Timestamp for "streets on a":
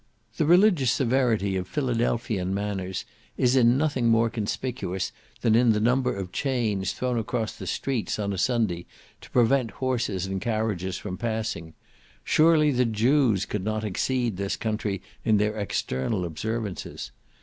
7.67-8.37